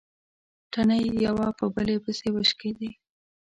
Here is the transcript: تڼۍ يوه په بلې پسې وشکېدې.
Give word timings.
تڼۍ 0.71 1.03
يوه 1.25 1.47
په 1.59 1.65
بلې 1.75 1.95
پسې 2.03 2.27
وشکېدې. 2.35 2.89